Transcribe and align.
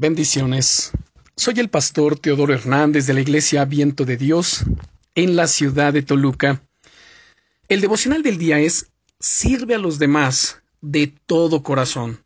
Bendiciones. 0.00 0.92
Soy 1.36 1.54
el 1.58 1.70
pastor 1.70 2.20
Teodoro 2.20 2.54
Hernández 2.54 3.08
de 3.08 3.14
la 3.14 3.20
Iglesia 3.20 3.64
Viento 3.64 4.04
de 4.04 4.16
Dios 4.16 4.62
en 5.16 5.34
la 5.34 5.48
ciudad 5.48 5.92
de 5.92 6.02
Toluca. 6.02 6.62
El 7.66 7.80
devocional 7.80 8.22
del 8.22 8.38
día 8.38 8.60
es 8.60 8.92
Sirve 9.18 9.74
a 9.74 9.78
los 9.78 9.98
demás 9.98 10.62
de 10.80 11.12
todo 11.26 11.64
corazón. 11.64 12.22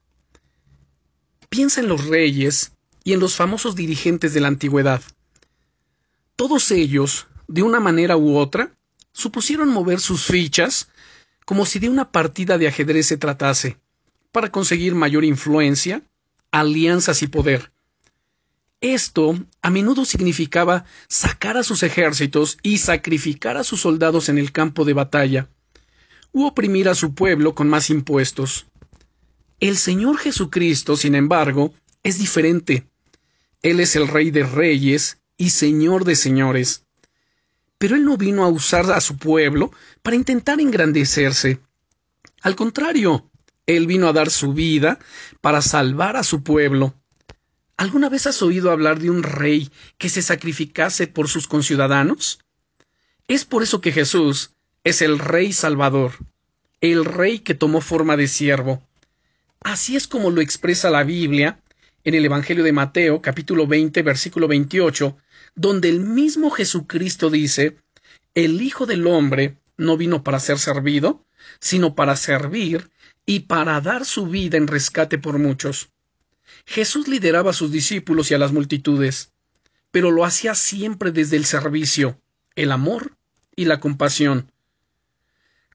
Piensa 1.49 1.81
en 1.81 1.89
los 1.89 2.05
reyes 2.09 2.73
y 3.05 3.15
en 3.15 3.21
los 3.21 3.37
famosos 3.37 3.75
dirigentes 3.75 4.35
de 4.35 4.41
la 4.41 4.49
antigüedad. 4.49 5.01
Todos 6.37 6.71
ellos, 6.73 7.27
de 7.49 7.63
una 7.63 7.81
manera 7.81 8.19
u 8.19 8.37
otra, 8.37 8.77
supusieron 9.15 9.71
mover 9.71 9.99
sus 9.99 10.27
fichas 10.27 10.91
como 11.47 11.65
si 11.65 11.79
de 11.79 11.89
una 11.89 12.13
partida 12.13 12.59
de 12.59 12.69
ajedrez 12.69 13.07
se 13.07 13.17
tratase, 13.17 13.79
para 14.31 14.53
conseguir 14.53 14.95
mayor 14.95 15.25
influencia, 15.25 16.03
alianzas 16.53 17.23
y 17.23 17.27
poder. 17.27 17.73
Esto 18.81 19.39
a 19.63 19.71
menudo 19.71 20.05
significaba 20.05 20.85
sacar 21.09 21.57
a 21.57 21.63
sus 21.63 21.83
ejércitos 21.83 22.59
y 22.63 22.79
sacrificar 22.79 23.57
a 23.57 23.65
sus 23.65 23.81
soldados 23.81 24.29
en 24.29 24.39
el 24.39 24.53
campo 24.53 24.85
de 24.85 24.93
batalla, 24.93 25.49
u 26.33 26.45
oprimir 26.45 26.89
a 26.89 26.95
su 26.95 27.15
pueblo 27.15 27.55
con 27.55 27.69
más 27.69 27.91
impuestos. 27.91 28.67
El 29.61 29.77
Señor 29.77 30.19
Jesucristo, 30.19 30.97
sin 30.97 31.15
embargo, 31.15 31.73
es 32.03 32.19
diferente. 32.19 32.89
Él 33.63 33.79
es 33.79 33.95
el 33.95 34.09
Rey 34.09 34.33
de 34.33 34.43
Reyes 34.43 35.19
y 35.37 35.51
Señor 35.51 36.05
de 36.05 36.17
Señores. 36.17 36.85
Pero 37.79 37.95
Él 37.95 38.05
no 38.05 38.17
vino 38.17 38.45
a 38.45 38.49
usar 38.49 38.91
a 38.91 39.01
su 39.01 39.17
pueblo 39.17 39.71
para 40.03 40.17
intentar 40.17 40.61
engrandecerse. 40.61 41.61
Al 42.41 42.57
contrario, 42.57 43.31
Él 43.67 43.87
vino 43.87 44.09
a 44.09 44.13
dar 44.13 44.31
su 44.31 44.53
vida 44.53 44.99
para 45.41 45.63
salvar 45.63 46.17
a 46.17 46.25
su 46.25 46.43
pueblo. 46.43 46.95
¿Alguna 47.77 48.09
vez 48.09 48.27
has 48.27 48.43
oído 48.43 48.71
hablar 48.71 48.99
de 48.99 49.11
un 49.11 49.23
rey 49.23 49.71
que 49.99 50.09
se 50.09 50.23
sacrificase 50.23 51.07
por 51.07 51.29
sus 51.29 51.47
conciudadanos? 51.47 52.41
Es 53.29 53.45
por 53.45 53.63
eso 53.63 53.81
que 53.81 53.93
Jesús 53.93 54.51
es 54.85 55.01
el 55.01 55.19
Rey 55.19 55.53
Salvador, 55.53 56.13
el 56.81 57.05
Rey 57.05 57.39
que 57.39 57.55
tomó 57.55 57.81
forma 57.81 58.17
de 58.17 58.29
siervo. 58.29 58.83
Así 59.61 59.97
es 59.97 60.09
como 60.09 60.31
lo 60.31 60.41
expresa 60.41 60.91
la 60.91 61.05
Biblia 61.05 61.61
en 62.05 62.15
el 62.15 62.25
Evangelio 62.25 62.65
de 62.65 62.73
Mateo, 62.73 63.23
capítulo 63.23 63.67
20, 63.69 64.03
versículo 64.03 64.49
28, 64.49 65.17
donde 65.55 65.89
el 65.89 66.01
mismo 66.01 66.51
Jesucristo 66.51 67.31
dice, 67.31 67.77
El 68.35 68.61
Hijo 68.61 68.87
del 68.87 69.07
Hombre 69.07 69.57
no 69.77 69.97
vino 69.97 70.25
para 70.25 70.41
ser 70.41 70.59
servido, 70.59 71.25
sino 71.61 71.95
para 71.95 72.17
servir 72.17 72.91
y 73.27 73.41
para 73.41 73.81
dar 73.81 74.05
su 74.05 74.27
vida 74.27 74.57
en 74.57 74.67
rescate 74.67 75.19
por 75.19 75.39
muchos. 75.39 75.91
Jesús 76.67 77.09
lideraba 77.09 77.51
a 77.51 77.55
sus 77.55 77.71
discípulos 77.71 78.31
y 78.31 78.35
a 78.35 78.39
las 78.39 78.53
multitudes, 78.53 79.33
pero 79.91 80.11
lo 80.11 80.25
hacía 80.25 80.55
siempre 80.55 81.13
desde 81.13 81.37
el 81.37 81.45
servicio, 81.45 82.21
el 82.57 82.73
amor 82.73 83.17
y 83.57 83.65
la 83.67 83.81
compasión. 83.81 84.51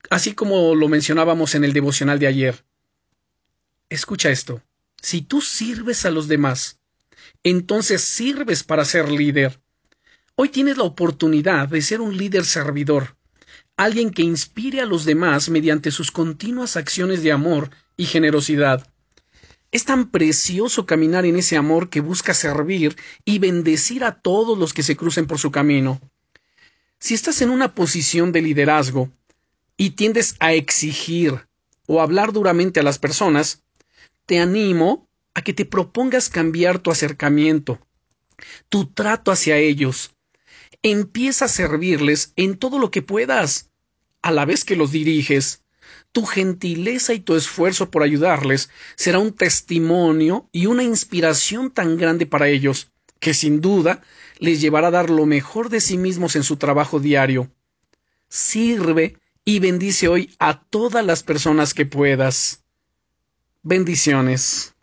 Así 0.09 0.33
como 0.33 0.75
lo 0.75 0.87
mencionábamos 0.87 1.55
en 1.55 1.63
el 1.63 1.73
devocional 1.73 2.19
de 2.19 2.27
ayer. 2.27 2.65
Escucha 3.89 4.29
esto. 4.29 4.61
Si 5.01 5.21
tú 5.21 5.41
sirves 5.41 6.05
a 6.05 6.11
los 6.11 6.27
demás, 6.27 6.79
entonces 7.43 8.01
sirves 8.01 8.63
para 8.63 8.85
ser 8.85 9.11
líder. 9.11 9.61
Hoy 10.35 10.49
tienes 10.49 10.77
la 10.77 10.83
oportunidad 10.83 11.67
de 11.67 11.81
ser 11.81 12.01
un 12.01 12.15
líder 12.15 12.45
servidor, 12.45 13.16
alguien 13.77 14.09
que 14.09 14.23
inspire 14.23 14.81
a 14.81 14.85
los 14.85 15.05
demás 15.05 15.49
mediante 15.49 15.91
sus 15.91 16.11
continuas 16.11 16.75
acciones 16.75 17.21
de 17.21 17.31
amor 17.31 17.69
y 17.95 18.05
generosidad. 18.05 18.91
Es 19.71 19.85
tan 19.85 20.09
precioso 20.09 20.85
caminar 20.85 21.25
en 21.25 21.35
ese 21.35 21.57
amor 21.57 21.89
que 21.89 22.01
busca 22.01 22.33
servir 22.33 22.95
y 23.23 23.37
bendecir 23.37 24.03
a 24.03 24.19
todos 24.19 24.57
los 24.57 24.73
que 24.73 24.83
se 24.83 24.95
crucen 24.95 25.27
por 25.27 25.39
su 25.39 25.51
camino. 25.51 26.01
Si 26.99 27.13
estás 27.13 27.41
en 27.41 27.51
una 27.51 27.75
posición 27.75 28.31
de 28.31 28.41
liderazgo 28.41 29.11
y 29.77 29.91
tiendes 29.91 30.35
a 30.39 30.53
exigir 30.53 31.47
o 31.85 32.01
hablar 32.01 32.33
duramente 32.33 32.79
a 32.79 32.83
las 32.83 32.97
personas, 32.97 33.63
te 34.25 34.39
animo 34.39 35.07
a 35.35 35.43
que 35.43 35.53
te 35.53 35.65
propongas 35.65 36.29
cambiar 36.29 36.79
tu 36.79 36.89
acercamiento, 36.89 37.79
tu 38.69 38.85
trato 38.87 39.31
hacia 39.31 39.57
ellos. 39.57 40.15
Empieza 40.83 41.45
a 41.45 41.49
servirles 41.49 42.33
en 42.35 42.57
todo 42.57 42.79
lo 42.79 42.91
que 42.91 43.01
puedas, 43.01 43.71
a 44.21 44.31
la 44.31 44.45
vez 44.45 44.63
que 44.63 44.75
los 44.75 44.91
diriges. 44.91 45.63
Tu 46.11 46.25
gentileza 46.25 47.13
y 47.13 47.19
tu 47.19 47.35
esfuerzo 47.35 47.89
por 47.91 48.03
ayudarles 48.03 48.69
será 48.95 49.19
un 49.19 49.33
testimonio 49.33 50.49
y 50.51 50.65
una 50.65 50.83
inspiración 50.83 51.71
tan 51.71 51.97
grande 51.97 52.25
para 52.25 52.49
ellos, 52.49 52.91
que 53.19 53.33
sin 53.33 53.61
duda 53.61 54.01
les 54.39 54.61
llevará 54.61 54.87
a 54.87 54.91
dar 54.91 55.09
lo 55.09 55.25
mejor 55.25 55.69
de 55.69 55.81
sí 55.81 55.97
mismos 55.97 56.35
en 56.35 56.43
su 56.43 56.57
trabajo 56.57 56.99
diario. 56.99 57.51
Sirve 58.29 59.17
y 59.45 59.59
bendice 59.59 60.07
hoy 60.07 60.35
a 60.39 60.61
todas 60.61 61.05
las 61.05 61.23
personas 61.23 61.73
que 61.73 61.85
puedas. 61.85 62.63
Bendiciones. 63.63 64.76